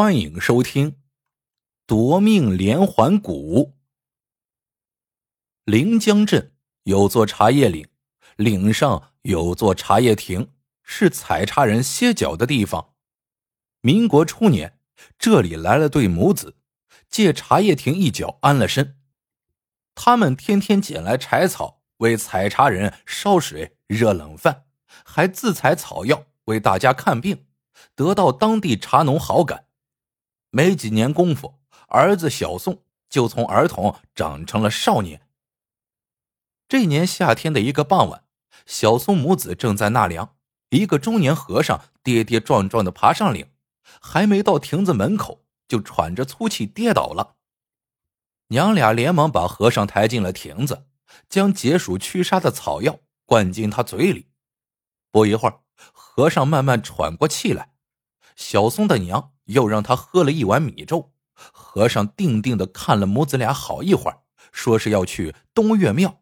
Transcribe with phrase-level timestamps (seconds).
[0.00, 0.92] 欢迎收听
[1.84, 3.64] 《夺命连环蛊》。
[5.64, 6.52] 临江镇
[6.84, 7.88] 有座茶叶岭，
[8.36, 10.52] 岭上有座茶叶亭，
[10.84, 12.94] 是采茶人歇脚的地方。
[13.80, 14.78] 民国初年，
[15.18, 16.54] 这里来了对母子，
[17.10, 19.00] 借茶叶亭一角安了身。
[19.96, 24.66] 他们天天捡来柴草，为采茶人烧水、热冷饭，
[25.04, 27.46] 还自采草药为大家看病，
[27.96, 29.64] 得到当地茶农好感。
[30.50, 35.22] 没几年功夫，儿子小宋就从儿童长成了少年。
[36.68, 38.24] 这年夏天的一个傍晚，
[38.66, 40.36] 小宋母子正在纳凉，
[40.70, 43.50] 一个中年和尚跌跌撞撞的爬上岭，
[44.00, 47.36] 还没到亭子门口，就喘着粗气跌倒了。
[48.48, 50.86] 娘俩连忙把和尚抬进了亭子，
[51.28, 54.28] 将解暑驱杀的草药灌进他嘴里。
[55.10, 55.60] 不一会儿，
[55.92, 57.72] 和尚慢慢喘过气来。
[58.36, 61.12] 小松的娘又让他喝了一碗米粥。
[61.34, 66.20] 和尚定定的看了母子俩好一会儿，说是要去东岳庙。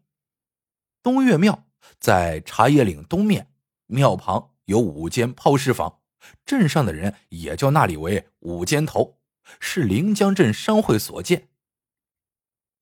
[1.03, 1.65] 东岳庙
[1.99, 3.51] 在茶叶岭东面，
[3.87, 6.01] 庙旁有五间抛尸房，
[6.45, 9.19] 镇上的人也叫那里为五间头，
[9.59, 11.49] 是临江镇商会所建。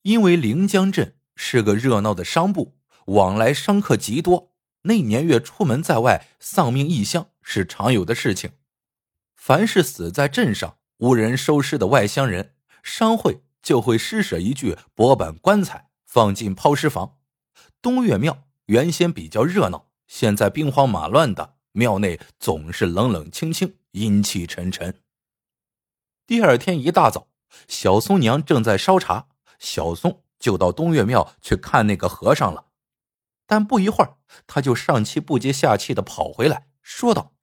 [0.03, 8.51] 因为临江镇是个热闹的商埠，往来商客极多，那年月出门在外，丧命异乡是常有的事情。
[9.47, 17.19] 凡是死在镇上无人收尸的外乡人，商会就会施舍一具薄板棺材放进抛尸房。
[17.83, 25.03] 东岳庙原先比较热闹，现在兵荒马乱的，庙内总是冷冷清清、阴气沉沉。
[26.27, 27.29] 第二天一大早，
[27.69, 29.27] 小松娘正在烧茶，
[29.59, 32.69] 小松就到东岳庙去看那个和尚了。
[33.47, 37.35] 但不一会儿，他就上气不接下气的跑回来，说道：“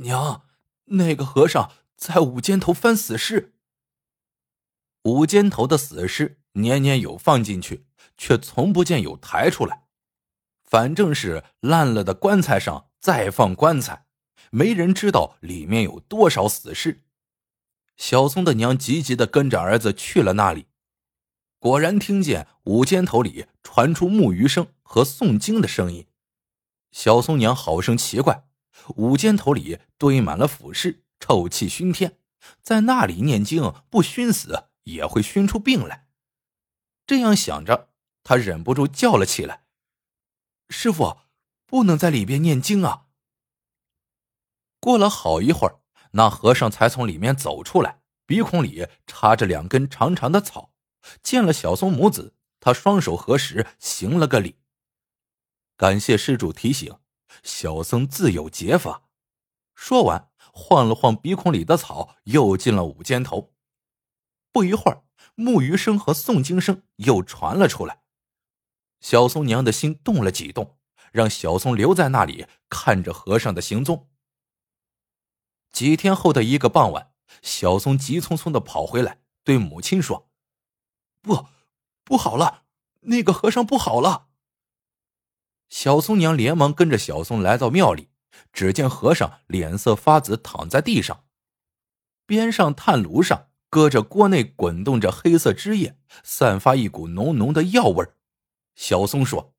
[0.00, 0.44] 娘。”
[0.90, 3.54] 那个和尚在五间头翻死尸，
[5.02, 7.86] 五间头的死尸年年有放进去，
[8.16, 9.84] 却从不见有抬出来。
[10.64, 14.06] 反正是烂了的棺材上再放棺材，
[14.50, 17.04] 没人知道里面有多少死尸。
[17.96, 20.66] 小松的娘急急的跟着儿子去了那里，
[21.58, 26.06] 果然听见五间头里传出木鱼声和诵经的声音。
[26.92, 28.47] 小松娘好生奇怪。
[28.96, 32.18] 五间头里堆满了腐尸，臭气熏天，
[32.62, 36.08] 在那里念经不熏死也会熏出病来。
[37.06, 37.90] 这样想着，
[38.22, 39.64] 他忍不住叫了起来
[40.68, 41.18] ：“师傅，
[41.66, 43.06] 不能在里边念经啊！”
[44.80, 45.80] 过了好一会儿，
[46.12, 50.72] 那和尚才从里面走出来，鼻孔里插着两根长长的草。
[51.22, 54.56] 见了小松母子，他双手合十，行了个礼，
[55.76, 56.98] 感谢施主提醒。
[57.42, 59.04] 小僧自有解法。
[59.74, 63.52] 说完，晃了晃鼻孔里的草，又进了五间头。
[64.50, 68.02] 不一会儿，木鱼声和诵经声又传了出来。
[69.00, 70.76] 小松娘的心动了几动，
[71.12, 74.08] 让小松留在那里看着和尚的行踪。
[75.70, 77.12] 几天后的一个傍晚，
[77.42, 80.28] 小松急匆匆的跑回来，对母亲说
[81.22, 81.46] ：“不，
[82.02, 82.64] 不好了，
[83.02, 84.27] 那个和尚不好了。”
[85.68, 88.08] 小松娘连忙跟着小松来到庙里，
[88.52, 91.24] 只见和尚脸色发紫，躺在地上，
[92.26, 98.06] 边上炭炉上搁着锅内滚动着黑色汁液，散发一股浓浓的药味
[98.74, 99.54] 小松说：“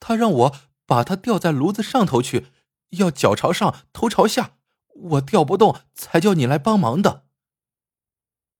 [0.00, 0.56] 他让我
[0.86, 2.46] 把他吊在炉子上头去，
[2.90, 4.56] 要脚朝上，头朝下，
[4.94, 7.26] 我吊不动，才叫你来帮忙的。”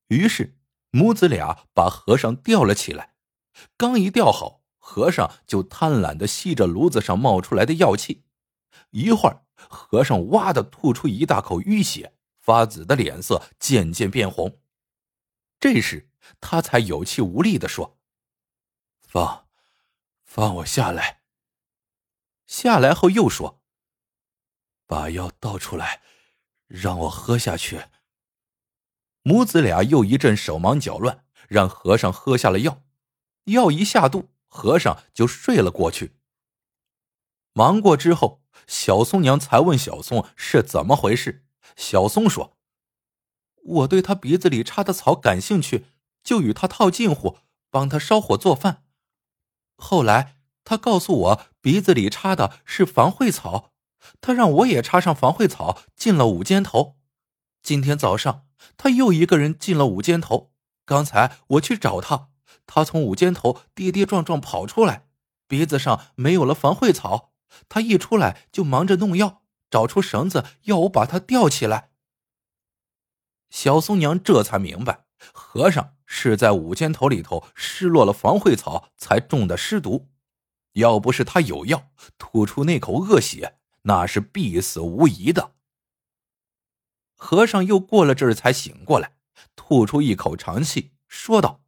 [0.08, 0.58] 于是
[0.90, 3.14] 母子俩把和尚吊了起来，
[3.76, 4.61] 刚一吊好。
[4.92, 8.24] 和尚就贪婪的吸着炉子上冒出来的药气，
[8.90, 14.60] 一会儿，和尚哇的吐出一大口淤血，发紫的脸色渐渐变红。
[15.58, 16.10] 这时，
[16.42, 17.96] 他才有气无力的说
[19.00, 19.46] ：“放，
[20.24, 21.22] 放我下来。”
[22.46, 23.62] 下来后又说
[24.86, 26.02] ：“把药倒出来，
[26.66, 27.86] 让我喝下去。”
[29.24, 32.82] 母子俩又一阵手忙脚乱，让和尚喝下了药，
[33.44, 34.28] 药一下肚。
[34.54, 36.18] 和尚就睡了过去。
[37.54, 41.46] 忙过之后，小松娘才问小松是怎么回事。
[41.74, 42.58] 小松说
[43.64, 45.86] ：“我对他鼻子里插的草感兴趣，
[46.22, 47.38] 就与他套近乎，
[47.70, 48.84] 帮他烧火做饭。
[49.76, 53.72] 后来他告诉我，鼻子里插的是防秽草，
[54.20, 56.98] 他让我也插上防秽草，进了五间头。
[57.62, 58.46] 今天早上
[58.76, 60.52] 他又一个人进了五间头，
[60.84, 62.28] 刚才我去找他。”
[62.66, 65.08] 他从五间头跌跌撞撞跑出来，
[65.46, 67.32] 鼻子上没有了防秽草。
[67.68, 71.90] 他一出来就忙着弄药，找出绳子要我把他吊起来。
[73.50, 75.04] 小松娘这才明白，
[75.34, 80.08] 和尚是在五间头里头失落了防秽草才中的尸毒。
[80.72, 85.52] 要不是他有药，吐出那口恶血，那是必死无疑的。
[87.14, 89.16] 和尚又过了阵儿才醒过来，
[89.54, 91.60] 吐出一口长气，说道：“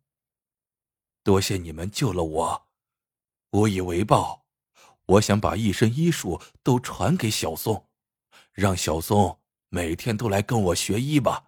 [1.24, 2.66] 多谢你们救了我，
[3.52, 4.44] 无以为报，
[5.06, 7.88] 我想把一身医术都传给小松，
[8.52, 9.40] 让小松
[9.70, 11.46] 每天都来跟我学医吧。”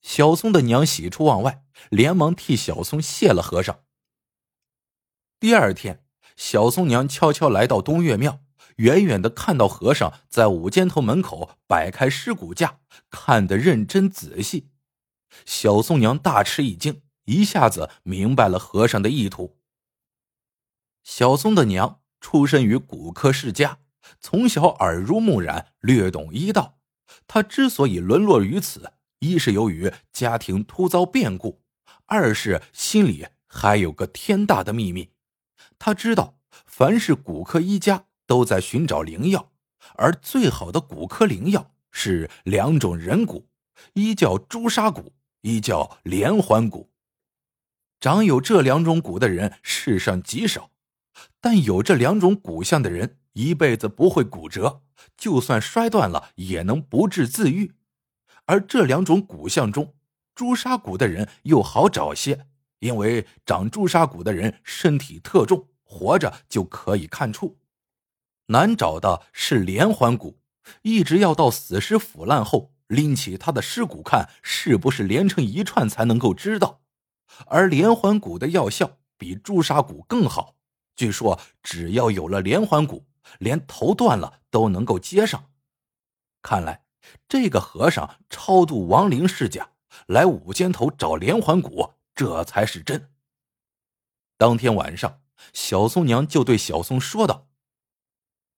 [0.00, 3.84] 小松的娘喜出望外，连忙替小松谢了和尚。
[5.38, 8.40] 第二天，小松娘悄悄来到东岳庙，
[8.76, 12.80] 远远的看到和尚在五间头门口摆开尸骨架，
[13.10, 14.70] 看得认真仔细。
[15.44, 19.58] 小松娘大吃一惊，一下子明白了和尚的意图。
[21.04, 23.78] 小松的娘出身于骨科世家，
[24.20, 26.78] 从小耳濡目染，略懂医道。
[27.28, 31.62] 她之所以沦落于此，一是由于家庭突遭变故，
[32.06, 35.10] 二是心里还有个天大的秘密。
[35.78, 39.52] 他知道，凡是骨科医家都在寻找灵药，
[39.94, 43.48] 而最好的骨科灵药是两种人骨，
[43.94, 45.12] 一叫朱砂骨，
[45.42, 46.90] 一叫连环骨。
[47.98, 50.70] 长有这两种骨的人世上极少，
[51.40, 54.82] 但有这两种骨相的人一辈子不会骨折，
[55.16, 57.72] 就算摔断了也能不治自愈。
[58.44, 59.94] 而这两种骨相中，
[60.34, 62.46] 朱砂骨的人又好找些，
[62.80, 67.58] 因为长朱砂骨的人身体特重，活着就可以看出。
[68.48, 70.38] 难找的是连环骨，
[70.82, 76.82] 一直要到死尸腐烂后拎起他的尸骨看是不是连成一串才能够知道。
[77.46, 80.56] 而连环骨的药效比朱砂骨更好，
[80.94, 83.06] 据说只要有了连环骨，
[83.38, 85.50] 连头断了都能够接上。
[86.42, 86.82] 看来。
[87.28, 89.70] 这个和尚超度亡灵是假，
[90.08, 93.12] 来五间头找连环骨，这才是真。
[94.36, 95.20] 当天晚上，
[95.52, 97.46] 小松娘就对小松说道：“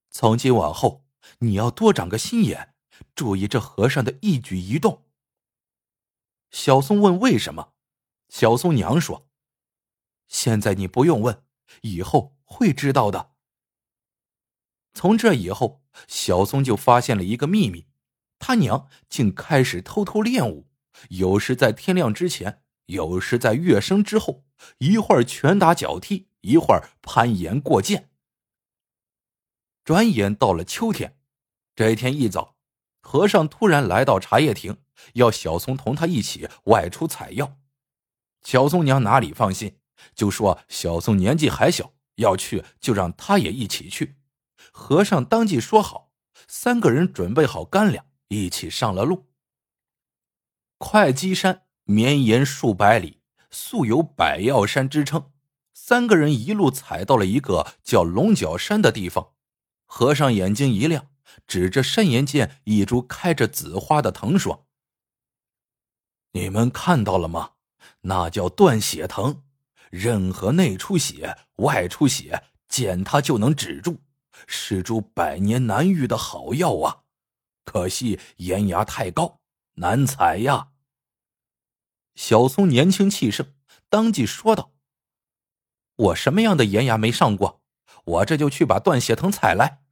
[0.09, 1.05] 从今往后，
[1.41, 2.75] 你要多长个心眼，
[3.15, 5.05] 注意这和尚的一举一动。”
[6.51, 7.75] 小松问：“为什么？”
[8.29, 9.29] 小松娘说
[10.29, 11.45] ：“现在你不用问，
[11.83, 13.33] 以后会知道的。”
[14.95, 17.87] 从这以后，小松就发现了一个秘密。
[18.39, 20.69] 他娘竟开始偷偷练武，
[21.11, 24.45] 有时在天亮之前，有时在月升之后，
[24.79, 28.11] 一会儿拳打脚踢，一会儿攀岩过涧。
[29.85, 31.19] 转眼到了秋天，
[31.75, 32.57] 这天一早，
[33.01, 34.79] 和尚突然来到茶叶亭，
[35.15, 37.58] 要小松同他一起外出采药。
[38.49, 39.79] 小松娘哪里放心，
[40.15, 44.17] 就说小松年纪还小，要去就让他也一起去。
[44.73, 46.13] 和尚当即说好，
[46.47, 48.07] 三个人准备好干粮。
[48.29, 49.27] 一起上了路。
[50.79, 55.31] 会稽山绵延数百里，素有百药山之称。
[55.75, 59.35] 三个人一路踩到了一个叫龙角山的地方。
[59.85, 61.11] 和尚眼睛一亮，
[61.47, 64.67] 指着山岩间一株开着紫花的藤说
[66.33, 67.51] ：“你们看到了吗？
[68.03, 69.43] 那叫断血藤，
[69.91, 74.01] 任何内出血、外出血，见它就能止住，
[74.47, 77.05] 是株百年难遇的好药啊！”
[77.65, 79.41] 可惜岩崖太高，
[79.75, 80.69] 难采呀。
[82.15, 83.55] 小松年轻气盛，
[83.89, 84.73] 当即说道
[85.97, 87.63] ：“我什么样的岩崖没上过？
[88.05, 89.83] 我这就去把断血藤采来。”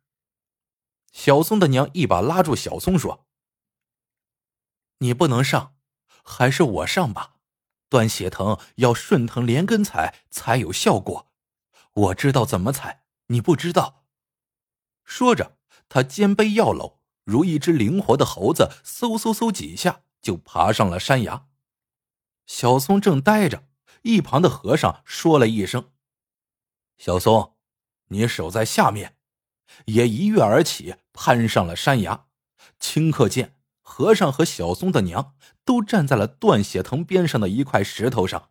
[1.12, 3.26] 小松的娘一把拉住小松说
[4.98, 5.76] ：“你不能上，
[6.24, 7.35] 还是我上吧。
[7.88, 11.30] 断血藤要顺藤连根采才有效果，
[11.92, 14.04] 我知道怎么采，你不知道。”
[15.04, 15.56] 说着，
[15.88, 16.96] 他肩背药篓。
[17.24, 21.48] 如一只灵活的猴子，嗖嗖嗖几下就爬上了山崖。
[22.46, 23.66] 小松正呆着，
[24.02, 25.90] 一旁的和尚说了一声
[26.96, 27.56] ：“小松，
[28.10, 29.16] 你守在下面。”
[29.86, 32.26] 也一跃而起，攀上了山崖。
[32.78, 33.55] 顷刻间，
[33.88, 38.50] 和尚和小松的娘都站在了断血藤边上的一块石头上。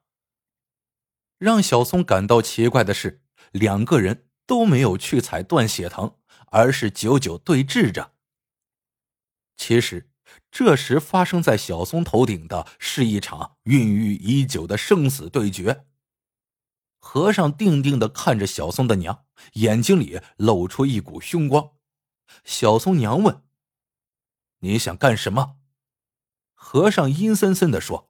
[1.38, 6.16] 让小松感到奇怪的是，两个人都没有去踩断血藤，
[6.52, 8.14] 而是久久对峙着。
[9.58, 10.10] 其实，
[10.50, 15.86] 这时发生在小松头顶的是一场孕育已久的生死对决。
[16.98, 19.26] 和尚定定的看着小松的娘，
[19.56, 21.72] 眼睛里露出一股凶光。
[22.46, 23.44] 小松娘问
[24.60, 25.58] ：“你想干什么？”
[26.54, 28.10] 和尚阴森森的说：“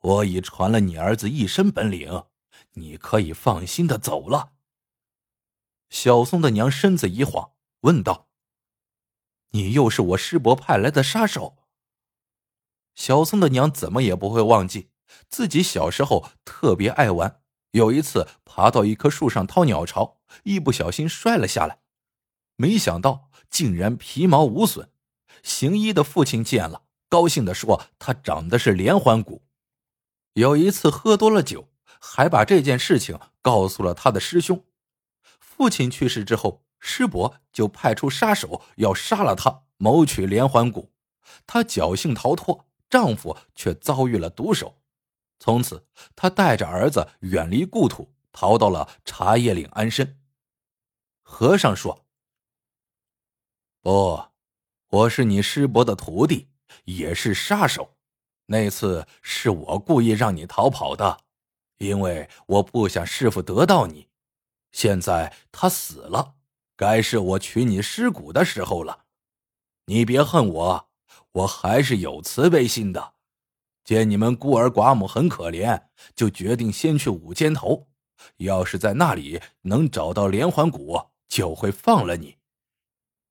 [0.00, 2.24] 我已传了你儿子一身本领，
[2.72, 4.52] 你可以放心的走了。”
[5.88, 8.28] 小松的娘身子一晃，问道。
[9.52, 11.56] 你又是我师伯派来的杀手。
[12.94, 14.90] 小松的娘怎么也不会忘记
[15.28, 21.80] 自己小时候特别爱玩，有一次爬到一棵树上掏鸟巢，一不小心摔了下来，
[22.54, 24.92] 没想到竟然皮毛无损。
[25.42, 29.42] 行医的父亲见了，高兴的说：“他长的是连环骨。”
[30.34, 31.68] 有一次喝多了酒，
[32.00, 34.64] 还把这件事情告诉了他的师兄。
[35.38, 40.92] 父亲去世之后，师伯就派出杀手要杀了他，谋取连环骨。
[41.46, 44.80] 他侥幸逃脱，丈夫却遭遇了毒手。
[45.38, 50.20] 从此，他带着儿子远离故土，逃到了茶叶岭安身。
[51.22, 52.06] 和尚说
[53.82, 54.29] ：“不，
[54.90, 56.48] 我是你师伯的徒弟，
[56.84, 57.96] 也是杀手。
[58.46, 61.20] 那次是我故意让你逃跑的，
[61.78, 64.08] 因为我不想师傅得到你。
[64.72, 66.34] 现在他死了，
[66.76, 69.04] 该是我取你尸骨的时候了。
[69.86, 70.86] 你别恨我。”
[71.32, 73.14] 我还是有慈悲心的，
[73.84, 75.80] 见你们孤儿寡母很可怜，
[76.12, 77.86] 就决定先去五间头。
[78.38, 82.36] 要是在那里能找到连环骨，就会放了你。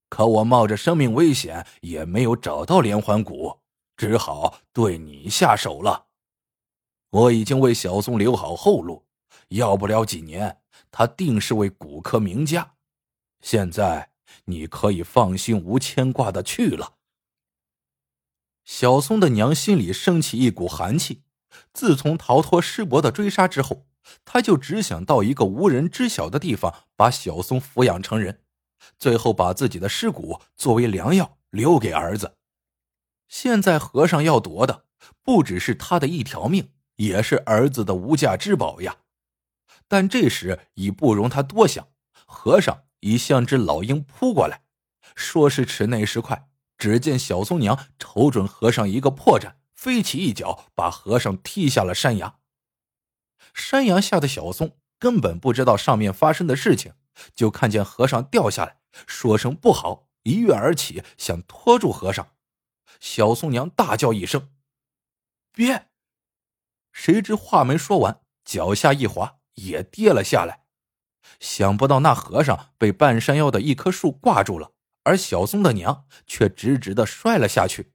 [0.09, 3.59] 可我冒着生命危险也没有找到连环骨，
[3.95, 6.07] 只好对你下手了。
[7.11, 9.05] 我已经为小松留好后路，
[9.49, 10.61] 要不了几年，
[10.91, 12.73] 他定是位骨科名家。
[13.41, 14.11] 现在
[14.45, 16.95] 你可以放心无牵挂的去了。
[18.65, 21.23] 小松的娘心里升起一股寒气。
[21.73, 23.87] 自从逃脱师伯的追杀之后，
[24.23, 28.43] 她就只想到一个无人知晓的地方，把小松抚养成人，
[28.97, 32.35] 最后把自己的尸骨作为良药留给儿子。
[33.27, 34.85] 现在和尚要夺的
[35.23, 38.97] 不只是他的一条命，也是儿子的无价之宝呀！
[39.87, 41.87] 但这时已不容他多想，
[42.25, 44.63] 和尚已像只老鹰扑过来，
[45.15, 46.47] 说时迟，那时快。
[46.77, 52.37] 只见小松娘瞅准和尚一个破绽，飞起一脚把和尚踢下了山崖。
[53.53, 56.93] 山崖下的小松根本不知道上面发生的事情，
[57.35, 62.35] 就看见和尚掉下来，说声不好，一跃而起，想拖住和尚。
[62.99, 64.51] 小松娘大叫一声
[65.53, 65.87] ：“别！”
[66.91, 70.65] 谁知话没说完，脚下一滑，也跌了下来。
[71.39, 74.73] 想不到那和尚被半山腰的一棵树挂住了。
[75.03, 77.93] 而小松的娘却直直的摔了下去，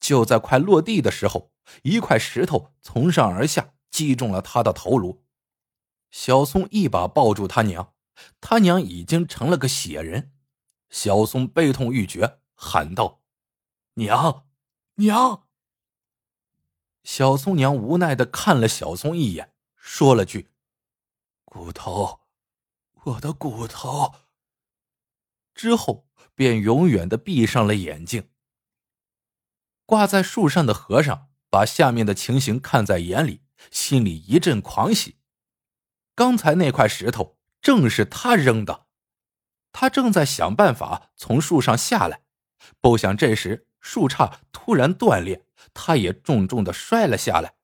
[0.00, 1.52] 就在快落地的时候，
[1.82, 5.22] 一块石头从上而下击中了他的头颅。
[6.10, 7.92] 小松一把抱住他娘，
[8.40, 10.32] 他娘已经成了个血人。
[10.88, 13.22] 小松悲痛欲绝，喊道
[13.94, 14.46] ：“娘，
[14.96, 15.46] 娘！”
[17.04, 20.50] 小松娘无奈的看了小松一眼，说了句
[21.44, 22.20] ：“骨头，
[23.04, 24.14] 我的骨头。”
[25.54, 26.06] 之后。
[26.34, 28.30] 便永远的闭上了眼睛。
[29.84, 35.18] 挂在树上的和尚把下面的情形看在眼里，心里一阵狂喜。
[36.14, 38.86] 刚才那块石头正是他扔的，
[39.72, 42.22] 他正在想办法从树上下来，
[42.80, 47.54] 不想这时树杈突然断裂，他也重重的摔了下来。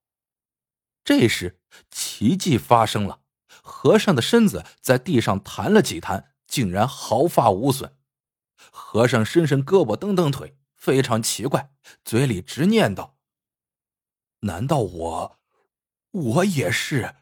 [1.05, 1.61] 这时
[1.91, 3.21] 奇迹发生了，
[3.63, 7.97] 和尚的身子在地上弹了几弹，竟然毫发无损。
[8.71, 11.71] 和尚伸伸胳膊，蹬蹬腿，非常奇怪，
[12.05, 13.13] 嘴里直念叨
[14.41, 15.39] ：“难道我，
[16.11, 17.17] 我也是？”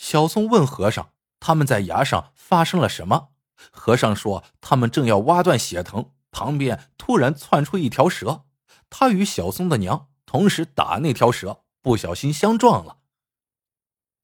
[0.00, 3.28] 小松问和尚：“他们在崖上发生了什么？”
[3.70, 8.46] 和尚说：“他们正要挖断血藤，旁边突然窜出一条蛇，
[8.88, 13.00] 他与小松的娘同时打那条蛇，不小心相撞了。”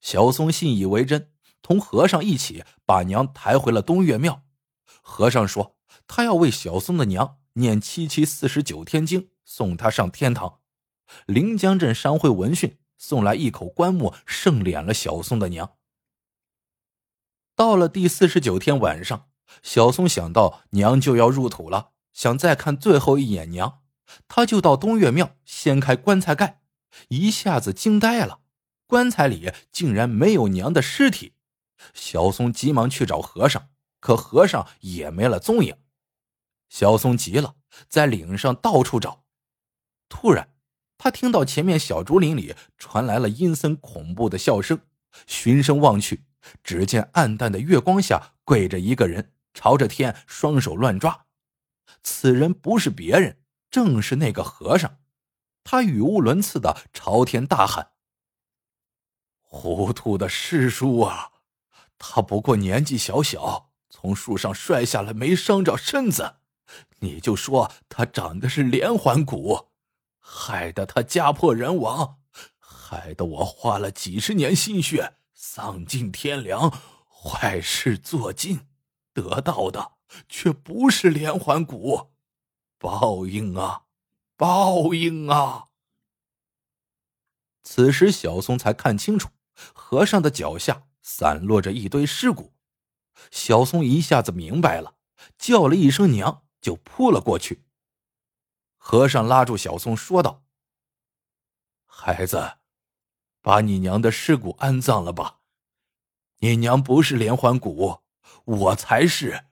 [0.01, 1.31] 小松信以为真，
[1.61, 4.41] 同和尚一起把娘抬回了东岳庙。
[5.03, 5.75] 和尚说
[6.07, 10.57] ：“他要为小松的娘念七七四十九天经，送他上天堂。”
[11.27, 15.77] 临江镇商会闻讯，送来一口棺木，盛敛了小松的娘。
[17.55, 19.29] 到了第四十九天晚上，
[19.63, 23.81] 小松想到娘就要入土了，想再看最后一眼娘，
[24.27, 26.61] 他就到东岳庙掀开棺材盖，
[27.09, 28.41] 一下子惊呆了，
[28.85, 31.33] 棺材里竟然没有娘的尸体。
[31.93, 33.69] 小松急忙去找和尚。
[33.99, 35.75] 可和尚也没了踪影，
[36.69, 37.55] 小松急了，
[37.89, 39.25] 在岭上到处找。
[40.07, 40.53] 突然，
[40.97, 44.79] 他听到前面小竹林里传来了阴森恐怖的笑声。
[45.25, 46.25] 循声望去，
[46.63, 51.25] 只见暗淡的月光下跪着一个人，朝着天双手乱抓。
[52.03, 53.39] 此人不是别人，
[53.71, 54.99] 正是那个和尚。
[55.63, 57.91] 他语无伦次的朝天大喊
[59.41, 61.31] ：“糊涂的师叔啊！
[61.97, 66.35] 他不过年纪小小。”从树上摔下来，没伤着身子，
[66.99, 69.69] 你就说他长的是连环骨，
[70.29, 72.19] 害得他家破人亡，
[72.59, 76.69] 害得我花了几十年心血，丧尽天良，
[77.09, 78.67] 坏事做尽，
[79.13, 79.93] 得到的
[80.27, 82.11] 却不是连环骨，
[82.77, 83.83] 报应啊，
[84.35, 85.67] 报应啊！
[87.63, 89.29] 此时，小松才看清楚，
[89.73, 92.53] 和尚的脚下散落着一堆尸骨。
[93.31, 94.95] 小松一下子明白了，
[95.37, 97.63] 叫了一声“娘”，就扑了过去。
[98.89, 100.45] 和尚拉住小松，说道
[101.85, 102.59] ：“孩子，
[103.41, 105.41] 把你娘的尸骨安葬了吧。
[106.37, 107.99] 你娘不是连环骨，
[108.45, 109.47] 我才是。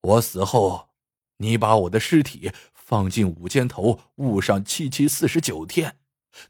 [0.00, 0.88] 我死后，
[1.36, 6.00] 你把我的尸体放进五间头，捂上七七四十九天，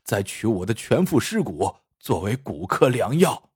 [0.04, 3.50] 再取我的全副尸骨作为骨科良药。”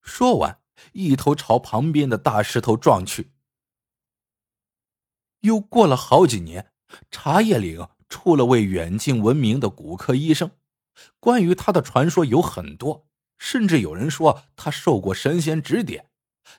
[0.00, 0.62] 说完，
[0.94, 3.32] 一头朝旁边的大石头撞去。
[5.40, 6.72] 又过了好几年。
[7.10, 10.50] 茶叶岭出了位远近闻名的骨科医生，
[11.18, 13.06] 关于他的传说有很多，
[13.38, 16.10] 甚至有人说他受过神仙指点，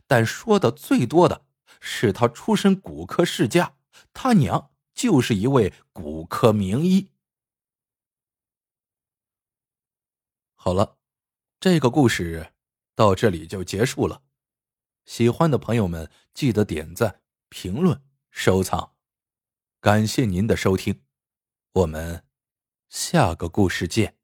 [0.06, 1.46] 但说的最多的
[1.80, 3.76] 是他出身骨科世家，
[4.14, 7.12] 他娘就是一位骨科名医。
[10.56, 10.98] 好了，
[11.60, 12.52] 这个故事
[12.94, 14.22] 到这里就结束了，
[15.06, 18.97] 喜欢的朋友们记得点赞、评论、收藏。
[19.80, 21.02] 感谢您的收听，
[21.72, 22.24] 我们
[22.90, 24.17] 下个故事见。